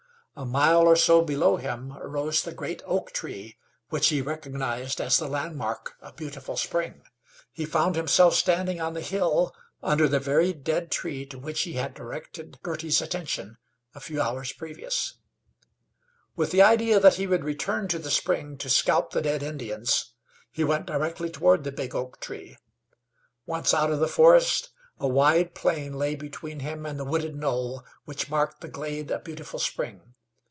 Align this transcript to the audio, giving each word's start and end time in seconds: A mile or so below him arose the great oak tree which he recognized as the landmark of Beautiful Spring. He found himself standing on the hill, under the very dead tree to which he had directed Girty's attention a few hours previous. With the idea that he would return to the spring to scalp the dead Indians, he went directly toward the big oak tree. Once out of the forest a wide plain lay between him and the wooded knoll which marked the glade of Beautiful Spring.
A 0.33 0.45
mile 0.45 0.83
or 0.87 0.95
so 0.95 1.21
below 1.21 1.57
him 1.57 1.91
arose 1.97 2.41
the 2.41 2.53
great 2.53 2.81
oak 2.85 3.11
tree 3.11 3.57
which 3.89 4.07
he 4.07 4.21
recognized 4.21 5.01
as 5.01 5.17
the 5.17 5.27
landmark 5.27 5.95
of 5.99 6.15
Beautiful 6.15 6.55
Spring. 6.55 7.03
He 7.51 7.65
found 7.65 7.97
himself 7.97 8.33
standing 8.33 8.79
on 8.79 8.93
the 8.93 9.01
hill, 9.01 9.53
under 9.83 10.07
the 10.07 10.21
very 10.21 10.53
dead 10.53 10.89
tree 10.89 11.25
to 11.27 11.37
which 11.37 11.63
he 11.63 11.73
had 11.73 11.93
directed 11.93 12.61
Girty's 12.63 13.01
attention 13.01 13.57
a 13.93 13.99
few 13.99 14.21
hours 14.21 14.53
previous. 14.53 15.15
With 16.37 16.51
the 16.51 16.61
idea 16.61 16.97
that 17.01 17.15
he 17.15 17.27
would 17.27 17.43
return 17.43 17.89
to 17.89 17.99
the 17.99 18.09
spring 18.09 18.57
to 18.59 18.69
scalp 18.69 19.11
the 19.11 19.21
dead 19.21 19.43
Indians, 19.43 20.13
he 20.49 20.63
went 20.63 20.87
directly 20.87 21.29
toward 21.29 21.65
the 21.65 21.73
big 21.73 21.93
oak 21.93 22.21
tree. 22.21 22.55
Once 23.45 23.73
out 23.73 23.91
of 23.91 23.99
the 23.99 24.07
forest 24.07 24.69
a 24.97 25.09
wide 25.09 25.53
plain 25.53 25.91
lay 25.93 26.15
between 26.15 26.61
him 26.61 26.85
and 26.85 26.97
the 26.97 27.05
wooded 27.05 27.35
knoll 27.35 27.83
which 28.05 28.29
marked 28.29 28.61
the 28.61 28.69
glade 28.69 29.11
of 29.11 29.25
Beautiful 29.25 29.59
Spring. 29.59 30.13